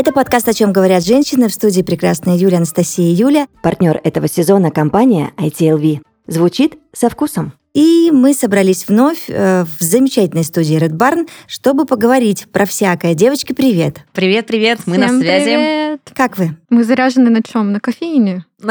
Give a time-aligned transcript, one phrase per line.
[0.00, 3.48] Это подкаст «О чем говорят женщины» в студии прекрасная Юля, Анастасия и Юля.
[3.62, 6.00] Партнер этого сезона– компания ITLV.
[6.26, 7.52] Звучит со вкусом.
[7.74, 13.12] И мы собрались вновь э, в замечательной студии Red Barn, чтобы поговорить про всякое.
[13.12, 13.98] Девочки, привет.
[14.14, 15.44] Привет, привет, мы Всем на связи.
[15.44, 16.00] Привет.
[16.14, 16.56] Как вы?
[16.70, 17.70] Мы заряжены на чем?
[17.70, 18.46] На кофеине?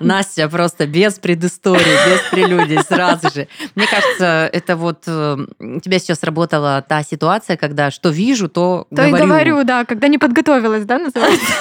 [0.00, 3.48] Настя просто без предыстории, без прелюдий, сразу же.
[3.74, 8.86] Мне кажется, это вот э, у тебя сейчас работала та ситуация, когда что вижу, то,
[8.90, 9.16] то говорю.
[9.16, 11.52] То и говорю, да, когда не подготовилась, да, называется?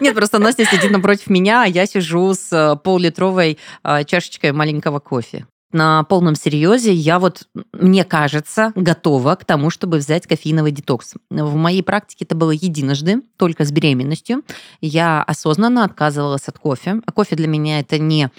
[0.00, 5.00] Нет, просто Настя сидит напротив меня, а я сижу с э, пол-литровой э, чашечкой маленького
[5.00, 11.14] кофе на полном серьезе я вот, мне кажется, готова к тому, чтобы взять кофеиновый детокс.
[11.30, 14.42] В моей практике это было единожды, только с беременностью.
[14.80, 17.00] Я осознанно отказывалась от кофе.
[17.04, 18.30] А кофе для меня это не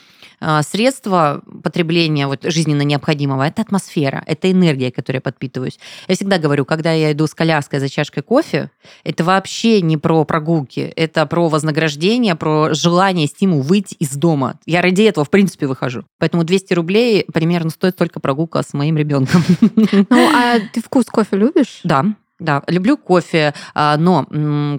[0.45, 5.79] а, средство потребления вот, жизненно необходимого, это атмосфера, это энергия, которой я подпитываюсь.
[6.09, 8.69] Я всегда говорю, когда я иду с коляской за чашкой кофе,
[9.05, 14.59] это вообще не про прогулки, это про вознаграждение, про желание, стимул выйти из дома.
[14.65, 16.03] Я ради этого, в принципе, выхожу.
[16.19, 19.43] Поэтому 200 рублей примерно стоит только прогулка с моим ребенком.
[20.09, 21.81] Ну, а ты вкус кофе любишь?
[21.83, 22.05] Да.
[22.39, 24.27] Да, люблю кофе, а, но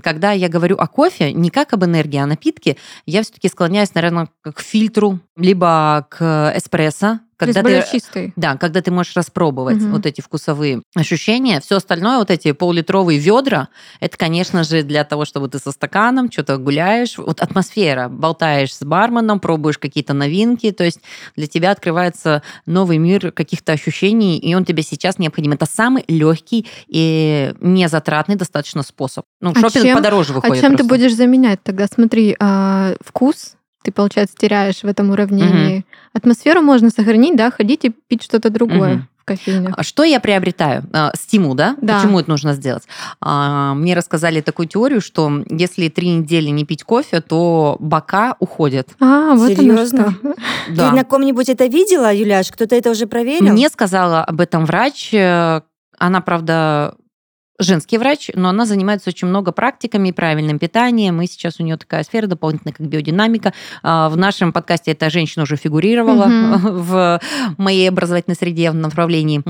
[0.03, 3.95] когда я говорю о кофе, не как об энергии, а о напитке, я все-таки склоняюсь,
[3.95, 7.21] наверное, к фильтру, либо к эспрессо,
[7.53, 8.33] когда ты, чистый.
[8.37, 9.93] Да, когда ты можешь распробовать угу.
[9.93, 11.61] вот эти вкусовые ощущения.
[11.61, 13.69] Все остальное, вот эти пол-литровые ведра,
[14.01, 17.19] это, конечно же, для того, чтобы ты со стаканом что-то гуляешь.
[17.19, 18.09] Вот атмосфера.
[18.09, 20.71] Болтаешь с барменом, пробуешь какие-то новинки.
[20.71, 21.01] То есть
[21.37, 25.53] для тебя открывается новый мир каких-то ощущений, и он тебе сейчас необходим.
[25.53, 29.25] Это самый легкий и незатратный достаточно способ.
[29.41, 30.57] Ну, а шопинг подороже выходит.
[30.57, 30.85] А чем просто.
[30.85, 31.87] ты будешь заменять тогда?
[31.87, 35.79] Смотри, а, вкус ты, получается, теряешь в этом уравнении.
[35.79, 35.85] Угу.
[36.15, 38.95] Атмосферу можно сохранить, да, ходить и пить что-то другое.
[38.95, 39.73] Угу кофейне.
[39.75, 40.85] А что я приобретаю?
[40.93, 41.77] А, стимул, да?
[41.81, 41.97] да?
[41.97, 42.85] Почему это нужно сделать?
[43.23, 48.91] А, мне рассказали такую теорию, что если три недели не пить кофе, то бока уходят.
[49.01, 50.15] А, вот Серьезно?
[50.69, 50.91] Да.
[50.91, 52.51] Ты на ком-нибудь это видела, Юляш?
[52.51, 53.51] Кто-то это уже проверил?
[53.53, 55.13] Мне сказала об этом врач.
[55.13, 55.63] Э,
[55.99, 56.95] она, правда,
[57.59, 62.03] женский врач, но она занимается очень много практиками, правильным питанием, и сейчас у нее такая
[62.03, 63.53] сфера дополнительная, как биодинамика.
[63.83, 66.59] А, в нашем подкасте эта женщина уже фигурировала mm-hmm.
[66.73, 67.21] в
[67.59, 69.43] моей образовательной среде в направлении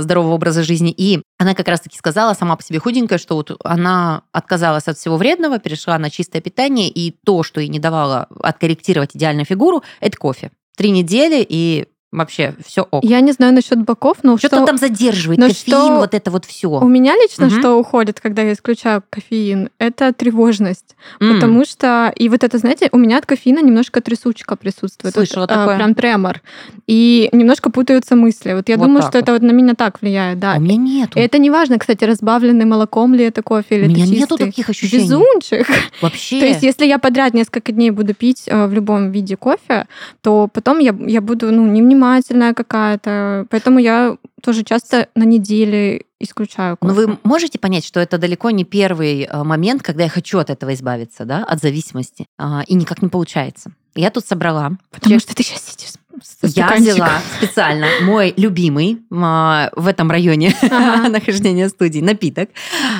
[0.00, 4.22] здорового образа жизни, и она как раз-таки сказала сама по себе худенькая, что вот она
[4.32, 9.14] отказалась от всего вредного, перешла на чистое питание, и то, что ей не давало откорректировать
[9.14, 10.50] идеальную фигуру, это кофе.
[10.76, 13.04] Три недели, и вообще все ок.
[13.04, 16.30] Я не знаю насчет боков, но что, что там задерживает но кофеин, что вот это
[16.30, 16.68] вот все.
[16.68, 17.54] У меня лично угу.
[17.54, 21.34] что уходит, когда я исключаю кофеин, это тревожность, mm.
[21.34, 25.50] потому что и вот это, знаете, у меня от кофеина немножко трясучка присутствует, Слышала вот,
[25.52, 25.76] а, такое.
[25.76, 26.40] прям тремор,
[26.86, 28.54] и немножко путаются мысли.
[28.54, 29.22] Вот я вот думаю, что вот.
[29.22, 30.54] это вот на меня так влияет, да.
[30.54, 31.10] А у меня нет.
[31.14, 34.36] И это не важно, кстати, разбавленный молоком ли это кофе или у меня это нету
[34.36, 35.04] таких ощущений.
[35.04, 35.66] Безумчик.
[36.02, 36.40] Вообще.
[36.40, 39.86] То есть, если я подряд несколько дней буду пить э, в любом виде кофе,
[40.22, 43.46] то потом я я буду ну не невнимательная какая-то.
[43.50, 46.92] Поэтому я тоже часто на неделе исключаю кофе.
[46.92, 50.50] Но вы можете понять, что это далеко не первый э, момент, когда я хочу от
[50.50, 53.72] этого избавиться, да, от зависимости, а, и никак не получается.
[53.94, 54.72] Я тут собрала.
[54.90, 55.99] Потому что ты сейчас сидишь
[56.42, 61.08] я взяла специально мой любимый а, в этом районе ага.
[61.08, 62.50] нахождения студии напиток.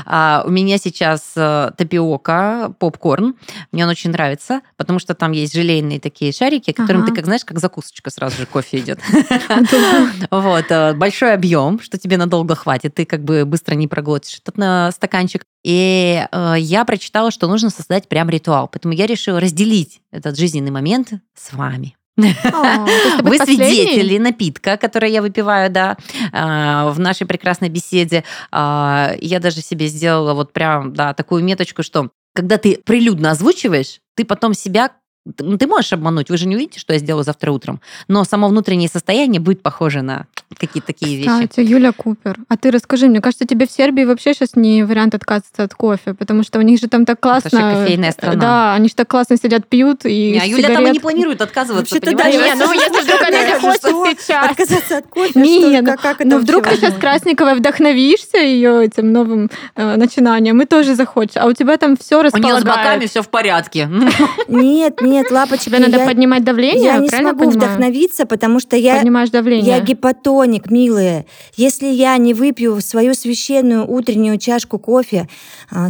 [0.06, 3.34] А, у меня сейчас а, тапиока, попкорн.
[3.72, 7.10] Мне он очень нравится, потому что там есть желейные такие шарики, которым ага.
[7.10, 9.00] ты, как знаешь, как закусочка сразу же кофе идет.
[10.30, 10.66] Вот.
[10.70, 12.94] Э, большой объем, что тебе надолго хватит.
[12.94, 15.42] Ты как бы быстро не проглотишь этот стаканчик.
[15.62, 18.68] И э, я прочитала, что нужно создать прям ритуал.
[18.68, 21.96] Поэтому я решила разделить этот жизненный момент с вами.
[22.16, 25.96] Вы свидетели напитка, который я выпиваю, да,
[26.32, 28.24] а, в нашей прекрасной беседе.
[28.50, 34.00] А, я даже себе сделала вот прям, да, такую меточку, что когда ты прилюдно озвучиваешь,
[34.16, 34.90] ты потом себя
[35.38, 38.48] ну, ты можешь обмануть, вы же не увидите, что я сделаю завтра утром, но само
[38.48, 40.26] внутреннее состояние будет похоже на
[40.58, 41.48] какие-то такие Кстати, вещи.
[41.48, 45.14] Кстати, Юля Купер, а ты расскажи, мне кажется, тебе в Сербии вообще сейчас не вариант
[45.14, 47.48] отказаться от кофе, потому что у них же там так классно...
[47.48, 48.40] Это же кофейная страна.
[48.40, 51.94] Да, они же так классно сидят, пьют и А Юля там и не планирует отказываться,
[51.94, 54.50] Вообще-то да, не, ну если вдруг она не хочет сейчас.
[54.50, 59.96] Отказаться от кофе, не, ну, ну вдруг ты сейчас Красниковой вдохновишься ее этим новым э,
[59.96, 62.62] начинанием и тоже захочешь, а у тебя там все располагает.
[62.62, 63.88] У нее с боками все в порядке.
[64.48, 66.84] Нет, нет, лапочка, надо я, поднимать давление.
[66.84, 69.76] Я не смогу вдохновиться, потому что я, Поднимаешь давление.
[69.76, 69.80] я
[70.40, 71.26] гипотоник, милые.
[71.56, 75.28] Если я не выпью свою священную утреннюю чашку кофе,
[75.70, 75.88] а,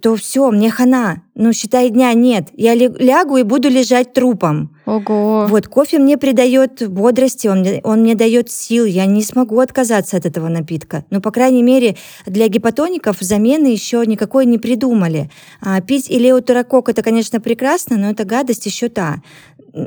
[0.00, 1.22] то все, мне хана.
[1.34, 2.48] ну, считай, дня нет.
[2.56, 4.76] Я лягу и буду лежать трупом.
[4.86, 5.46] Ого.
[5.48, 8.84] Вот, кофе мне придает бодрости, он, он мне дает сил.
[8.84, 11.04] Я не смогу отказаться от этого напитка.
[11.10, 11.96] Но, по крайней мере,
[12.26, 15.30] для гипотоников замены еще никакой не придумали.
[15.60, 19.22] А, пить илеутерокок– это, конечно, прекрасно, но это гадость еще та.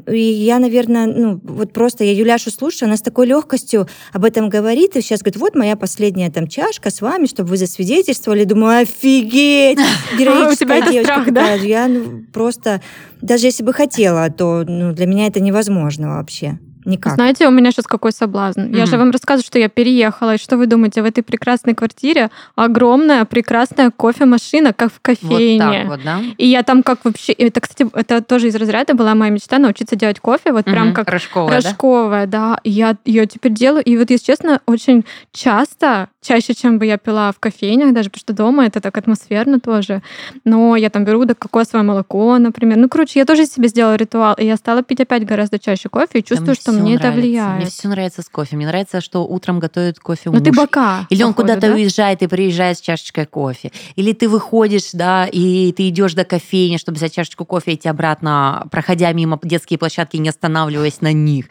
[0.07, 4.49] И я, наверное, ну, вот просто я Юляшу слушаю, она с такой легкостью об этом
[4.49, 8.43] говорит, и сейчас говорит, вот моя последняя там чашка с вами, чтобы вы засвидетельствовали.
[8.43, 9.79] Думаю, офигеть!
[10.17, 11.31] Героическая девочка.
[11.31, 11.53] Да?
[11.53, 12.81] Я ну, просто,
[13.21, 16.59] даже если бы хотела, то ну, для меня это невозможно вообще.
[16.85, 17.13] Никак.
[17.13, 18.61] Знаете, у меня сейчас какой соблазн.
[18.61, 18.77] Mm-hmm.
[18.77, 20.35] Я же вам рассказываю, что я переехала.
[20.35, 25.63] И что вы думаете, в этой прекрасной квартире огромная прекрасная кофемашина, как в кофейне.
[25.63, 26.21] Вот так вот, да?
[26.37, 27.33] И я там как вообще...
[27.33, 30.71] Это, кстати, это тоже из разряда была моя мечта научиться делать кофе, вот mm-hmm.
[30.71, 32.55] прям как рожковая, рожковая да?
[32.55, 32.59] да.
[32.63, 33.83] И я ее теперь делаю.
[33.83, 38.21] И вот, если честно, очень часто, чаще, чем бы я пила в кофейнях, даже потому
[38.21, 40.01] что дома это так атмосферно тоже.
[40.45, 42.77] Но я там беру да, кокосовое молоко, например.
[42.77, 44.35] Ну, короче, я тоже себе сделала ритуал.
[44.35, 47.07] И я стала пить опять гораздо чаще кофе и чувствую, что что мне нравится.
[47.07, 47.61] это влияет.
[47.61, 48.55] Мне все нравится с кофе.
[48.55, 50.41] Мне нравится, что утром готовит кофе муж.
[50.41, 51.07] ты бока.
[51.09, 51.73] Или он куда-то да?
[51.73, 53.71] уезжает и приезжает с чашечкой кофе.
[53.95, 57.89] Или ты выходишь, да, и ты идешь до кофейни, чтобы взять чашечку кофе, и идти
[57.89, 61.45] обратно, проходя мимо детские площадки, не останавливаясь на них.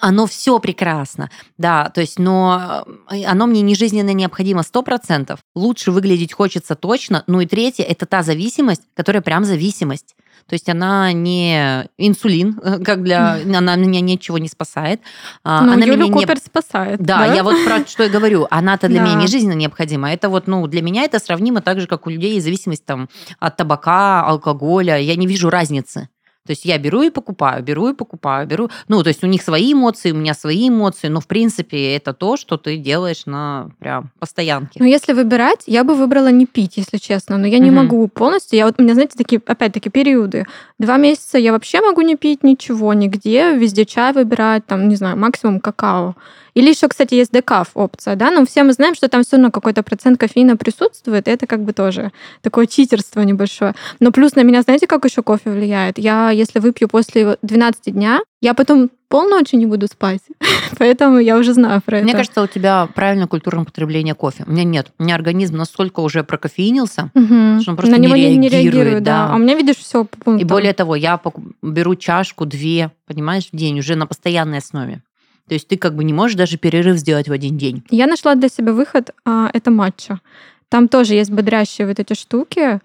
[0.00, 1.30] Оно все прекрасно.
[1.58, 5.40] Да, то есть, но э, оно мне не жизненно необходимо сто процентов.
[5.54, 7.24] Лучше выглядеть хочется точно.
[7.26, 10.14] Ну и третье, это та зависимость, которая прям зависимость.
[10.50, 12.54] То есть она не инсулин,
[12.84, 13.34] как для...
[13.34, 15.00] Она меня ничего не спасает.
[15.44, 16.40] А, ну, она Юлю меня Купер не...
[16.40, 17.00] спасает.
[17.00, 18.48] Да, да, я вот про что и говорю.
[18.50, 19.06] Она-то для да.
[19.06, 20.12] меня не жизненно необходима.
[20.12, 23.08] Это вот, ну, для меня это сравнимо так же, как у людей зависимость там
[23.38, 24.98] от табака, алкоголя.
[24.98, 26.08] Я не вижу разницы.
[26.50, 28.70] То есть я беру и покупаю, беру и покупаю, беру.
[28.88, 32.12] Ну, то есть у них свои эмоции, у меня свои эмоции, но в принципе это
[32.12, 34.80] то, что ты делаешь на прям постоянке.
[34.80, 37.76] Ну, если выбирать, я бы выбрала не пить, если честно, но я не угу.
[37.76, 38.58] могу полностью.
[38.58, 40.44] Я вот, у меня, знаете, такие, опять-таки, периоды.
[40.80, 45.16] Два месяца я вообще могу не пить ничего, нигде, везде чай выбирать, там, не знаю,
[45.16, 46.16] максимум какао.
[46.54, 49.50] Или еще, кстати, есть декаф опция, да, но все мы знаем, что там все равно
[49.50, 52.12] какой-то процент кофеина присутствует, и это как бы тоже
[52.42, 53.74] такое читерство небольшое.
[54.00, 55.98] Но плюс на меня, знаете, как еще кофе влияет?
[55.98, 60.22] Я, если выпью после 12 дня, я потом полночи не буду спать.
[60.78, 62.04] Поэтому я уже знаю про это.
[62.04, 64.44] Мне кажется, у тебя правильное культурное потребление кофе.
[64.46, 64.92] У меня нет.
[64.98, 67.60] У меня организм настолько уже прокофеинился, угу.
[67.60, 69.02] что он просто На него не, не реагирует.
[69.02, 69.26] да.
[69.26, 69.32] да.
[69.32, 70.38] А у меня, видишь, все по пунктам.
[70.38, 71.20] И более того, я
[71.60, 75.02] беру чашку, две, понимаешь, в день уже на постоянной основе.
[75.50, 77.82] То есть ты как бы не можешь даже перерыв сделать в один день.
[77.90, 80.20] Я нашла для себя выход, а, это матча.
[80.68, 82.78] Там тоже есть бодрящие вот эти штуки.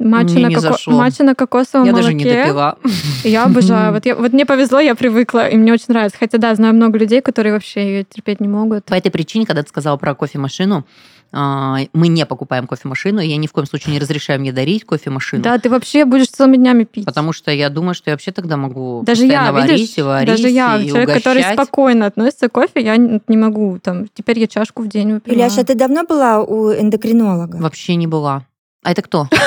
[0.00, 0.90] Матча, на, коко...
[0.90, 2.08] матча на кокосовом я молоке.
[2.08, 2.78] Я даже не допила.
[3.22, 3.92] Я обожаю.
[3.94, 6.18] Вот, я, вот мне повезло, я привыкла, и мне очень нравится.
[6.18, 8.86] Хотя, да, знаю много людей, которые вообще ее терпеть не могут.
[8.86, 10.86] По этой причине, когда ты сказала про кофемашину,
[11.32, 15.42] мы не покупаем кофемашину, и я ни в коем случае не разрешаю мне дарить кофемашину.
[15.42, 17.04] Да, ты вообще будешь целыми днями пить.
[17.04, 20.28] Потому что я думаю, что я вообще тогда могу даже я, варить видишь, и варить,
[20.28, 21.24] Даже я, и человек, угощать.
[21.24, 23.78] который спокойно относится к кофе, я не могу.
[23.82, 25.38] Там, теперь я чашку в день выпиваю.
[25.38, 27.56] Ильяша, ты давно была у эндокринолога?
[27.56, 28.44] Вообще не была.
[28.88, 29.28] А это кто?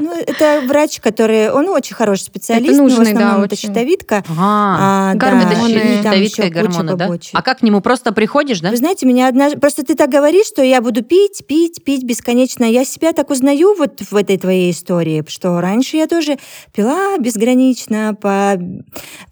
[0.00, 3.56] Ну, это врач, который, он очень хороший специалист, это нужный, но в основном да, это
[3.56, 4.24] щитовидка.
[4.38, 7.10] А, а да, щитовидка и гормоны, да?
[7.32, 8.70] А как к нему просто приходишь, да?
[8.70, 9.58] Вы знаете, меня однажды...
[9.58, 12.64] Просто ты так говоришь, что я буду пить, пить, пить бесконечно.
[12.64, 16.38] Я себя так узнаю вот в этой твоей истории, что раньше я тоже
[16.72, 18.56] пила безгранично по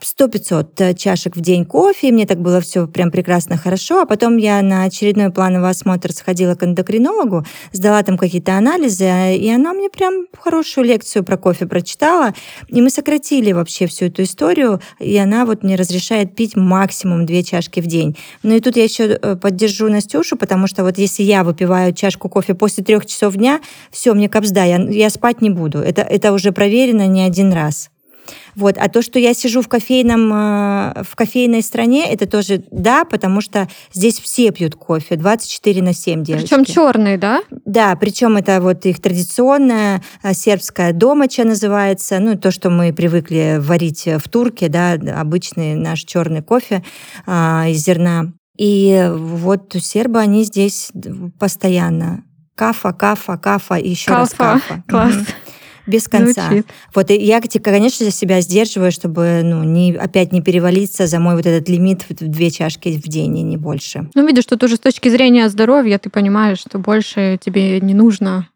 [0.03, 4.03] 100-500 чашек в день кофе, и мне так было все прям прекрасно хорошо.
[4.03, 9.49] А потом я на очередной плановый осмотр сходила к эндокринологу, сдала там какие-то анализы, и
[9.49, 12.35] она мне прям хорошую лекцию про кофе прочитала,
[12.69, 17.43] и мы сократили вообще всю эту историю, и она вот мне разрешает пить максимум две
[17.43, 18.17] чашки в день.
[18.43, 22.29] Ну и тут я еще э, поддержу Настюшу, потому что вот если я выпиваю чашку
[22.29, 23.61] кофе после трех часов дня,
[23.91, 25.79] все, мне капсда, я, я спать не буду.
[25.79, 27.91] Это, это уже проверено не один раз.
[28.55, 28.77] Вот.
[28.79, 33.41] А то, что я сижу в, кофейном, э, в кофейной стране, это тоже да, потому
[33.41, 36.49] что здесь все пьют кофе 24 на 7 девочки.
[36.49, 37.43] Причем черный, да?
[37.65, 43.59] Да, причем это вот их традиционная э, сербская домача называется, ну, то, что мы привыкли
[43.61, 46.83] варить в турке, да, обычный наш черный кофе
[47.27, 48.33] а, из зерна.
[48.59, 50.91] И вот сербы, они здесь
[51.39, 52.25] постоянно.
[52.55, 54.21] Кафа, кафа, кафа и еще кафа.
[54.21, 54.83] раз кафа.
[54.89, 55.15] Класс.
[55.15, 55.46] Угу
[55.87, 56.47] без конца.
[56.49, 56.67] Звучит.
[56.95, 61.47] Вот и я, конечно, себя сдерживаю, чтобы ну, не, опять не перевалиться за мой вот
[61.47, 64.09] этот лимит в две чашки в день и не больше.
[64.15, 68.49] Ну, видишь, что тоже с точки зрения здоровья ты понимаешь, что больше тебе не нужно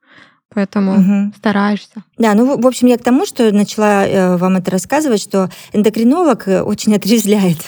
[0.52, 1.32] поэтому угу.
[1.36, 2.02] стараешься.
[2.18, 6.48] Да, ну, в общем, я к тому, что начала э, вам это рассказывать, что эндокринолог
[6.48, 7.58] э, очень отрезвляет.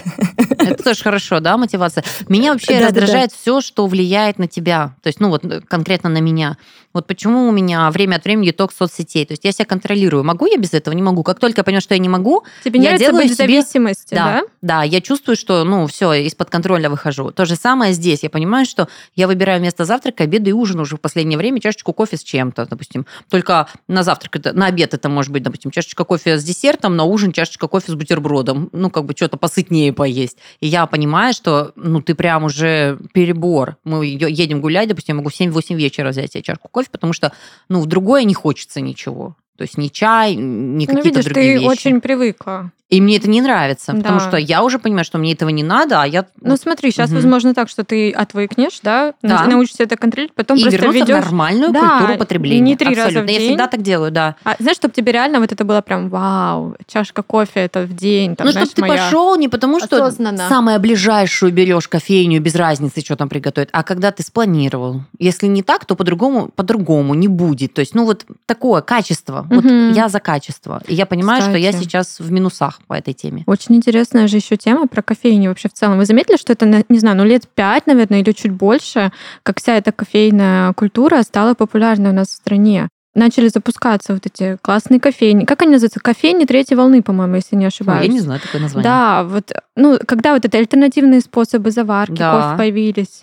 [0.58, 2.04] Это тоже хорошо, да, мотивация.
[2.28, 4.96] Меня вообще Да, да, раздражает все, что влияет на тебя.
[5.02, 6.56] То есть, ну вот конкретно на меня.
[6.94, 9.24] Вот почему у меня время от времени детокс соцсетей.
[9.24, 10.24] То есть я себя контролирую.
[10.24, 10.94] Могу я без этого?
[10.94, 11.22] Не могу.
[11.22, 14.24] Как только я понимаю, что я не могу, Тебе Я делаю быть себе- зависимости, да?
[14.24, 17.30] да, да, я чувствую, что, ну, все, из-под контроля выхожу.
[17.30, 18.22] То же самое здесь.
[18.22, 21.92] Я понимаю, что я выбираю вместо завтрака обеда и ужин уже в последнее время чашечку
[21.92, 23.06] кофе с чем-то, допустим.
[23.30, 27.04] Только на завтрак, это, на обед это может быть, допустим, чашечка кофе с десертом, на
[27.04, 28.68] ужин чашечка кофе с бутербродом.
[28.72, 30.38] Ну, как бы что-то посытнее поесть.
[30.60, 33.76] И я понимаю, что, ну, ты прям уже перебор.
[33.84, 37.32] Мы едем гулять, допустим, я могу в 7-8 вечера взять себе чашку кофе, потому что,
[37.68, 39.36] ну, в другое не хочется ничего.
[39.62, 41.70] То есть ни чай, ни Ну, какие-то видишь, другие ты вещи.
[41.70, 42.72] очень привыкла.
[42.90, 44.28] И мне это не нравится, потому Да.
[44.28, 47.16] что я уже понимаю, что мне этого не надо, а я Ну, смотри, сейчас, Мгм.
[47.20, 49.44] возможно, так, что ты отвыкнешь, да, Да.
[49.46, 51.16] научишься это контролировать, потом и просто вернуться ведешь...
[51.16, 52.60] в нормальную Да, культуру потребления.
[52.60, 53.28] не три раза Абсолютно.
[53.28, 53.48] в Я день.
[53.48, 54.34] всегда так делаю, да.
[54.44, 58.36] А, знаешь, чтобы тебе реально вот это было прям вау, чашка кофе это в день,
[58.36, 58.94] там, ну, чтобы ты моя...
[59.04, 60.46] пошел не потому, что Осознанно.
[60.50, 65.00] самое ближайшую берешь кофейню без разницы, что там приготовить, а когда ты спланировал.
[65.18, 67.72] Если не так, то по-другому, по-другому не будет.
[67.72, 69.46] То есть, ну, вот такое качество.
[69.52, 70.82] Вот я за качество.
[70.86, 71.84] И я понимаю, что я Кстати.
[71.84, 73.44] сейчас в минусах по этой теме.
[73.46, 75.98] Очень интересная же еще тема про кофейни вообще в целом.
[75.98, 79.76] Вы заметили, что это, не знаю, ну лет пять, наверное, или чуть больше, как вся
[79.76, 82.88] эта кофейная культура стала популярной у нас в стране?
[83.14, 85.44] Начали запускаться вот эти классные кофейни.
[85.44, 86.00] Как они называются?
[86.00, 88.06] Кофейни третьей волны, по-моему, если не ошибаюсь.
[88.06, 88.84] я не знаю такое название.
[88.90, 92.32] Да, вот, ну, когда вот это альтернативные способы заварки Да.
[92.32, 93.22] кофе появились.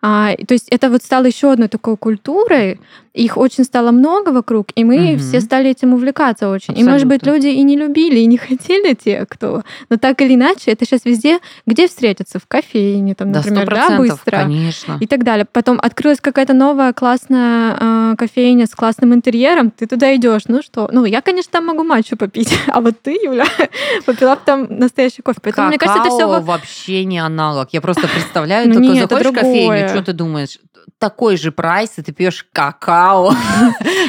[0.00, 2.80] А, то есть это вот стало еще одной такой культурой,
[3.12, 5.18] их очень стало много вокруг, и мы Мгм.
[5.18, 6.78] все стали этим увлекаться очень.
[6.78, 7.46] И, может быть, Абсолютно.
[7.48, 9.62] люди и не любили, и не хотели те, кто...
[9.90, 12.38] Но так или иначе, это сейчас везде, где встретиться?
[12.38, 14.36] В кофейне, там, Да, например, да, быстро.
[14.38, 14.98] конечно.
[15.00, 15.46] И так далее.
[15.50, 19.70] Потом открылась какая-то новая классная э, кофейня с классным интерьером.
[19.70, 20.42] Ты туда идешь.
[20.48, 20.88] Ну что?
[20.92, 22.56] Ну, я, конечно, там могу матчу попить.
[22.68, 23.46] А вот ты, Юля,
[24.06, 25.40] попила бы там настоящий кофе.
[25.42, 27.68] Поэтому, мне кажется, это все Какао вообще не аналог.
[27.72, 30.58] Я просто представляю, Ну только нет, заходишь в кофейню, что ты думаешь?
[30.98, 33.32] Такой же прайс, и ты пьешь какао.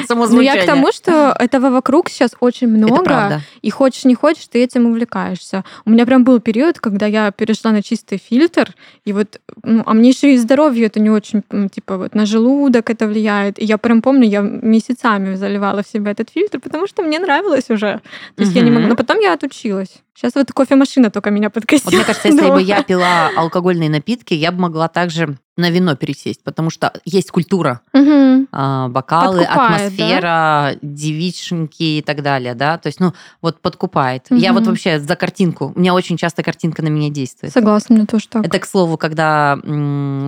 [0.10, 4.64] Ну, я к тому, что этого вокруг сейчас очень много, и хочешь не хочешь, ты
[4.64, 5.64] этим увлекаешься.
[5.86, 8.74] У меня прям был период, когда я перешла на чистый фильтр,
[9.06, 12.90] и вот, ну, а мне еще и здоровье это не очень, типа вот на желудок
[12.90, 13.60] это влияет.
[13.60, 17.70] И я прям помню, я месяцами заливала в себя этот фильтр, потому что мне нравилось
[17.70, 18.02] уже.
[18.36, 18.88] То есть я не могу.
[18.88, 20.04] Но потом я отучилась.
[20.16, 21.86] Сейчас вот кофемашина только меня подкосила.
[21.86, 25.96] Вот мне кажется, если бы я пила алкогольные напитки, я бы могла также на вино
[25.96, 28.48] пересесть, потому что есть культура, Мгм.
[28.52, 34.28] а, бокалы, Подкупает, атмосфера, девичники и так далее, да, то есть, ну, вот подкупает.
[34.30, 37.54] Я вот вообще за картинку, у меня очень часто картинка на меня действует.
[37.54, 38.46] Согласна, мне тоже так.
[38.46, 39.70] Это, к слову, когда у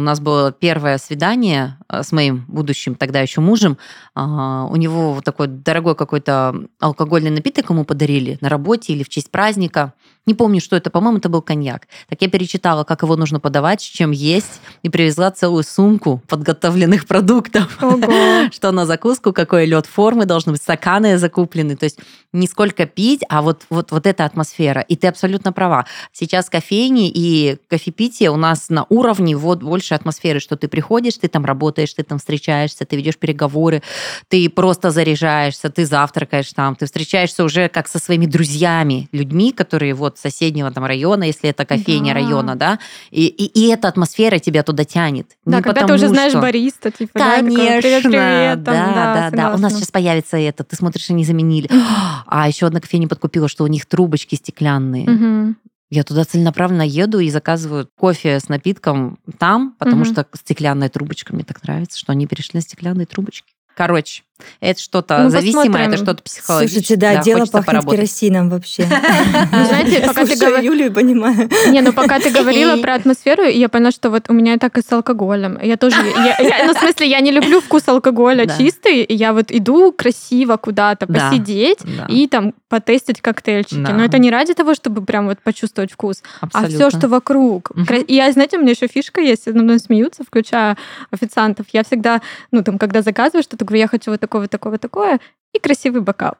[0.02, 3.78] нас было первое свидание э, с моим будущим тогда еще мужем,
[4.16, 9.32] а, у него такой дорогой какой-то алкогольный напиток ему подарили на работе или в честь
[9.32, 9.94] праздника.
[10.30, 11.88] Не помню, что это, по-моему, это был коньяк.
[12.08, 17.08] Так я перечитала, как его нужно подавать, с чем есть, и привезла целую сумку подготовленных
[17.08, 17.80] продуктов.
[18.52, 21.76] Что на закуску, какой лед формы должны быть, стаканы закуплены.
[21.76, 21.98] То есть
[22.32, 24.82] не сколько пить, а вот, вот, вот эта атмосфера.
[24.82, 25.88] И ты абсолютно права.
[26.12, 31.28] Сейчас кофейни и кофепитие у нас на уровне вот больше атмосферы, что ты приходишь, ты
[31.28, 33.82] там работаешь, ты там встречаешься, ты ведешь переговоры,
[34.28, 39.96] ты просто заряжаешься, ты завтракаешь там, ты встречаешься уже как со своими друзьями, людьми, которые
[39.96, 42.20] вот соседнего там района, если это кофейня Да.
[42.20, 42.80] района, да,
[43.12, 45.38] и, и, и эта атмосфера тебя туда тянет.
[45.46, 48.64] Да, Не когда ты потому уже знаешь что- бариста, типа, да, такой, Конечно, привет, привет,
[48.64, 49.56] там, да, да, да.
[49.56, 50.64] У нас сейчас появится это.
[50.64, 51.70] Ты смотришь, они заменили.
[52.28, 55.56] А еще одна кофейня подкупила, что у них трубочки стеклянные.
[55.92, 60.06] Я туда целенаправленно еду и заказываю кофе с напитком там, потому Мгм.
[60.14, 63.54] что стеклянная трубочка мне так нравится, что они перешли на стеклянные трубочки.
[63.76, 64.22] Короче,
[64.60, 65.88] это что-то Ну, зависимое, посмотрим.
[65.94, 66.82] это что-то психологическое.
[66.82, 68.00] Слушайте, да, дело хочется пахнет поработать.
[68.00, 68.86] керосином вообще.
[69.52, 71.50] Ну, знаете, пока ты слушаю говор- Юлю и понимаю.
[71.70, 74.82] Не, ну пока ты говорила про атмосферу, я поняла, что вот у меня так и
[74.82, 75.58] с алкоголем.
[75.62, 78.58] Я тоже, ну, в смысле, я не люблю вкус алкоголя Да.
[78.58, 81.30] чистый, я вот иду красиво куда-то Да.
[81.30, 83.80] посидеть Да, и там потестить коктейльчики.
[83.82, 83.94] Да.
[83.94, 86.22] Но это не ради того, чтобы прям вот почувствовать вкус,
[86.54, 87.72] а все, что вокруг.
[88.08, 90.78] И я, знаете, у меня еще фишка есть, надо мной смеются, включая
[91.12, 91.66] официантов.
[91.74, 94.82] Я всегда, ну там, когда заказываю что-то, говорю, я хочу вот такое, вот такое, вот
[94.82, 95.20] такое,
[95.54, 96.36] и красивый бокал.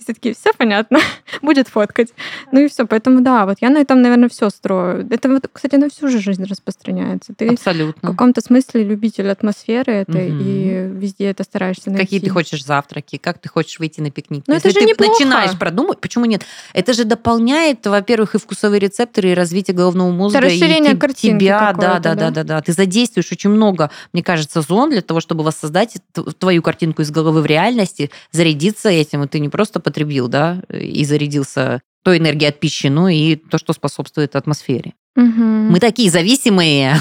[0.00, 1.00] Все такие, все понятно,
[1.42, 2.08] будет фоткать.
[2.52, 5.06] Ну и все, поэтому да, вот я на этом, наверное, все строю.
[5.10, 7.34] Это, вот, кстати, на всю же жизнь распространяется.
[7.36, 8.10] Ты в Абсолютно.
[8.10, 10.40] каком-то смысле любитель атмосферы этой, Мгм.
[10.40, 12.04] и везде это стараешься найти.
[12.04, 14.44] Какие ты хочешь завтраки, как ты хочешь выйти на пикник.
[14.46, 15.12] Ну, это Если же ты неплохо.
[15.12, 16.42] начинаешь продумать, почему нет?
[16.72, 20.40] Это же дополняет, во-первых, и вкусовые рецепторы, и развитие головного мозга.
[20.40, 22.14] расширение и картинки тебя, да, да, да?
[22.14, 22.60] да, да, да.
[22.62, 25.96] Ты задействуешь очень много, мне кажется, зон для того, чтобы воссоздать
[26.38, 31.04] твою картинку из головы в реальности, зарядиться этим, и ты не просто потребил, да, и
[31.04, 34.94] зарядился той энергией от пищи, но и то, что способствует атмосфере.
[35.16, 36.94] Мы такие зависимые.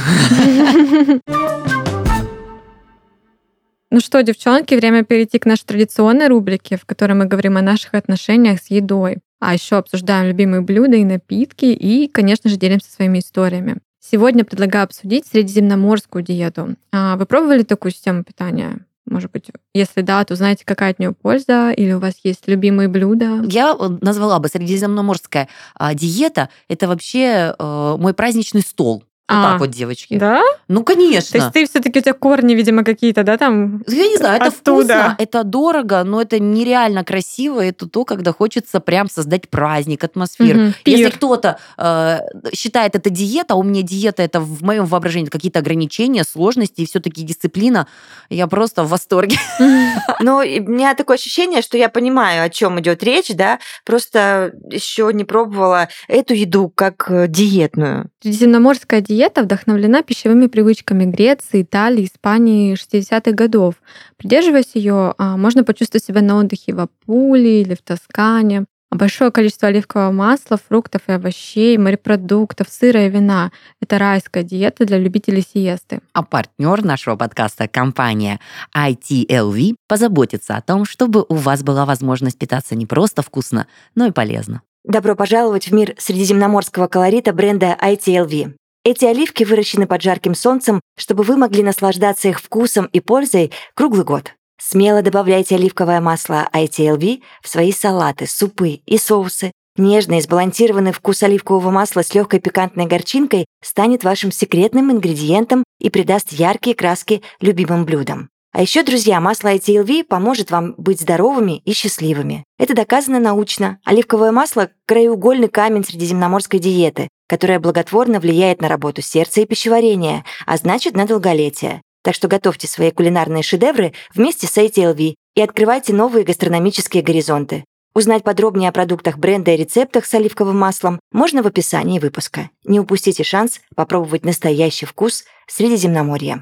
[3.90, 7.94] Ну что, девчонки, время перейти к нашей традиционной рубрике, в которой мы говорим о наших
[7.94, 9.20] отношениях с едой.
[9.40, 13.78] А еще обсуждаем любимые блюда и напитки, и, конечно же, делимся своими историями.
[14.00, 16.76] Сегодня предлагаю обсудить средиземноморскую диету.
[16.92, 18.80] А вы пробовали такую систему питания?
[19.08, 22.90] Может быть, если да, то знаете, какая от нее польза, или у вас есть любимые
[22.90, 23.42] блюда?
[23.48, 26.50] Я э, назвала бы средиземноморская а, диета.
[26.68, 29.04] Это вообще э, мой праздничный стол.
[29.30, 30.18] Вот а, так вот, девочки.
[30.18, 30.42] Да?
[30.70, 31.32] Ну, конечно.
[31.32, 33.84] То есть ты все-таки у тебя корни, видимо, какие-то, да, там?
[33.86, 37.60] Я не знаю, это вкусно, это дорого, но это нереально красиво.
[37.60, 40.60] Это то, когда хочется прям создать праздник, атмосферу.
[40.60, 42.20] Угу, Если кто-то э,
[42.54, 46.86] считает это диета, а у меня диета это в моем воображении какие-то ограничения, сложности и
[46.86, 47.88] все-таки дисциплина,
[48.30, 49.38] я просто в восторге.
[50.22, 55.10] Но у меня такое ощущение, что я понимаю, о чем идет речь, да, просто еще
[55.12, 58.10] не пробовала эту еду как э, диетную.
[58.22, 63.76] Средиземноморская диета вдохновлена пищевыми привычками Греции, Италии, Испании 60-х годов.
[64.18, 68.66] Придерживаясь ее, а, можно почувствовать себя на отдыхе в Апулии или в Тоскане.
[68.90, 74.98] Большое количество оливкового масла, фруктов и овощей, морепродуктов, сыра и вина– это райская диета для
[74.98, 76.00] любителей сиесты.
[76.14, 78.40] А партнер нашего подкаста– компания
[78.76, 84.12] ITLV позаботится о том, чтобы у вас была возможность питаться не просто вкусно, но и
[84.12, 84.62] полезно.
[84.88, 88.54] Добро пожаловать в мир средиземноморского колорита бренда ITLV.
[88.86, 94.06] Эти оливки выращены под жарким солнцем, чтобы вы могли наслаждаться их вкусом и пользой круглый
[94.06, 94.32] год.
[94.58, 99.52] Смело добавляйте оливковое масло ITLV в свои салаты, супы и соусы.
[99.76, 106.32] Нежный сбалансированный вкус оливкового масла с легкой пикантной горчинкой станет вашим секретным ингредиентом и придаст
[106.32, 108.30] яркие краски любимым блюдам.
[108.58, 112.44] А еще, друзья, масло ITLV поможет вам быть здоровыми и счастливыми.
[112.58, 113.78] Это доказано научно.
[113.86, 120.58] Оливковое масло– краеугольный камень средиземноморской диеты, которая благотворно влияет на работу сердца и пищеварения, а
[120.58, 121.84] значит, на долголетие.
[122.04, 127.64] Так что готовьте свои кулинарные шедевры вместе с ITLV и открывайте новые гастрономические горизонты.
[127.94, 132.50] Узнать подробнее о продуктах бренда и рецептах с оливковым маслом можно в описании выпуска.
[132.64, 136.42] Не упустите шанс попробовать настоящий вкус Средиземноморья.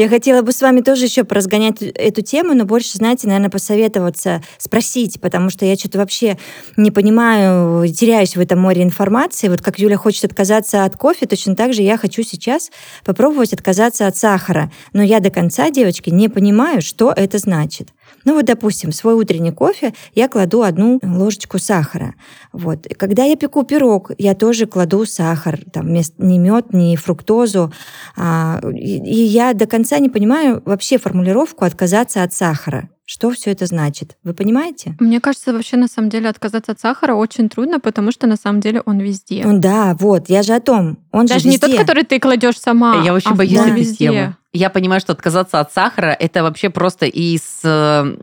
[0.00, 4.42] Я хотела бы с вами тоже еще поразгонять эту тему, но больше, знаете, наверное, посоветоваться,
[4.56, 6.38] спросить, потому что я что-то вообще
[6.78, 9.48] не понимаю, теряюсь в этом море информации.
[9.48, 12.70] Вот как Юля хочет отказаться от кофе, точно так же я хочу сейчас
[13.04, 14.72] попробовать отказаться от сахара.
[14.94, 17.88] Но я до конца, девочки, не понимаю, что это значит.
[18.24, 22.14] Ну вот, допустим, в свой утренний кофе я кладу одну ложечку сахара.
[22.52, 22.86] Вот.
[22.96, 27.72] Когда я пеку пирог, я тоже кладу сахар, там, вместо, не мед, не фруктозу.
[28.16, 32.88] А, и, и я до конца не понимаю вообще формулировку «отказаться от сахара».
[33.12, 34.16] Что все это значит?
[34.22, 34.96] Вы понимаете?
[35.00, 38.60] Мне кажется, вообще на самом деле отказаться от сахара очень трудно, потому что на самом
[38.60, 39.42] деле он везде.
[39.44, 40.96] Ну да, вот, я же о том.
[41.10, 43.02] Он Даже же не тот, который ты кладешь сама.
[43.04, 44.36] Я очень а боюсь этой темы.
[44.52, 48.16] Я понимаю, что отказаться от сахара это вообще просто из, э,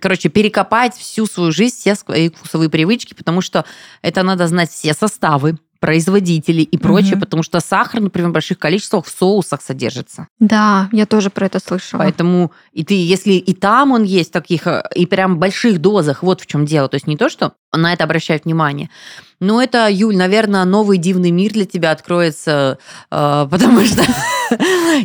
[0.00, 3.64] короче, перекопать всю свою жизнь, все свои вкусовые привычки, потому что
[4.00, 7.20] это надо знать все составы, производителей и прочее, угу.
[7.20, 10.28] потому что сахар, например, в больших количествах в соусах содержится.
[10.38, 12.00] Да, я тоже про это слышала.
[12.00, 16.46] Поэтому и ты, если и там он есть таких, и прям больших дозах, вот в
[16.46, 16.88] чем дело.
[16.88, 18.90] То есть не то, что на это обращают внимание.
[19.38, 22.78] Но это, Юль, наверное, новый дивный мир для тебя откроется,
[23.10, 24.02] э, потому что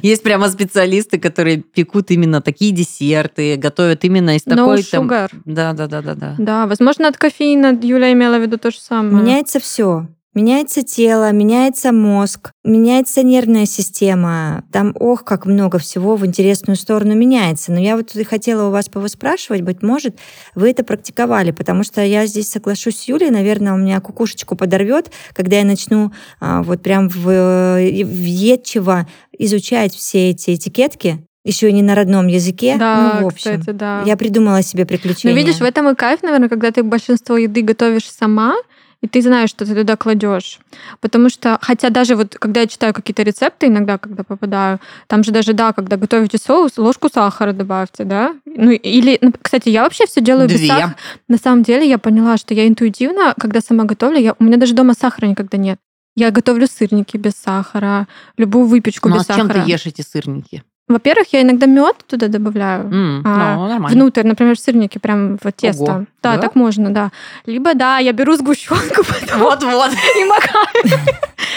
[0.01, 4.79] есть прямо специалисты, которые пекут именно такие десерты, готовят именно из такой...
[4.79, 5.29] No sugar.
[5.45, 6.35] Да, да, да, да, да.
[6.37, 9.13] Да, возможно, от кофеина Юля имела в виду то же самое.
[9.13, 10.07] Меняется все.
[10.33, 14.63] Меняется тело, меняется мозг, меняется нервная система.
[14.71, 17.73] Там, ох, как много всего в интересную сторону меняется.
[17.73, 20.17] Но я вот хотела у вас повоспрашивать, быть может,
[20.55, 25.11] вы это практиковали, потому что я здесь соглашусь с Юлей, наверное, у меня кукушечку подорвет,
[25.33, 31.81] когда я начну а, вот прям в, въедчиво изучать все эти этикетки, еще и не
[31.81, 32.77] на родном языке.
[32.77, 34.03] Да, ну, в общем, кстати, да.
[34.05, 35.35] Я придумала себе приключения.
[35.35, 38.55] Ну, видишь, в этом и кайф, наверное, когда ты большинство еды готовишь сама,
[39.01, 40.59] и ты знаешь, что ты туда кладешь.
[40.99, 45.31] Потому что, хотя даже вот, когда я читаю какие-то рецепты, иногда, когда попадаю, там же
[45.31, 48.35] даже, да, когда готовите соус, ложку сахара добавьте, да?
[48.45, 50.59] Ну, или, ну, кстати, я вообще все делаю Две.
[50.59, 50.95] без сахара.
[51.27, 54.73] На самом деле я поняла, что я интуитивно, когда сама готовлю, я, у меня даже
[54.75, 55.79] дома сахара никогда нет.
[56.15, 59.53] Я готовлю сырники без сахара, любую выпечку ну, без а сахара.
[59.53, 60.63] чем ты ешь эти сырники?
[60.93, 62.85] Во-первых, я иногда мед туда добавляю.
[62.85, 63.89] Mm, а, ну, нормально.
[63.89, 65.83] Внутрь, например, сырники прям в тесто.
[65.83, 67.11] Ого, да, да, так можно, да.
[67.45, 69.03] Либо, да, я беру сгущенку
[69.37, 69.91] Вот-вот.
[69.91, 70.99] и макаю.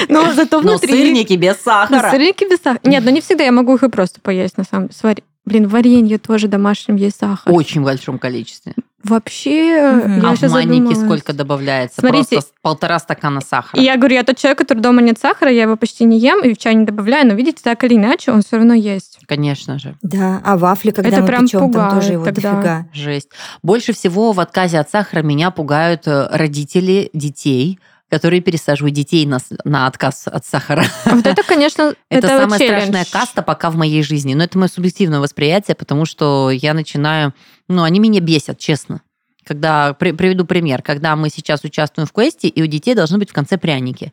[0.09, 0.93] Но зато внутри...
[0.93, 2.11] Но сырники без сахара.
[2.11, 2.81] сырники без сахара.
[2.85, 5.23] Нет, ну не всегда я могу их и просто поесть, на самом деле.
[5.45, 7.53] Блин, варенье тоже домашнем есть сахар.
[7.53, 8.75] В очень большом количестве.
[9.05, 10.27] Вообще, угу.
[10.27, 10.99] я а сейчас в маннике задумалась.
[10.99, 12.01] сколько добавляется?
[12.01, 13.81] Смотрите, Просто полтора стакана сахара.
[13.81, 16.43] И я говорю, я тот человек, который дома нет сахара, я его почти не ем
[16.43, 19.19] и в чай не добавляю, но видите, так или иначе, он все равно есть.
[19.27, 19.95] Конечно же.
[20.03, 22.53] Да, а вафли, когда Это мы прям печем, там пугает тоже его тогда.
[22.53, 22.87] дофига.
[22.93, 23.29] Жесть.
[23.63, 27.79] Больше всего в отказе от сахара меня пугают э, родители детей,
[28.11, 30.85] которые пересаживают детей на, на отказ от сахара.
[31.05, 32.83] А Вот это, конечно, Это, это самая челлендж.
[32.83, 34.35] страшная каста пока в моей жизни.
[34.35, 37.35] Но это мое субъективное восприятие, потому что я начинаю...
[37.69, 39.03] Ну, они меня бесят, честно.
[39.45, 40.83] Когда, при- приведу пример.
[40.83, 44.13] Когда мы сейчас участвуем в квесте, и у детей должны быть в конце пряники.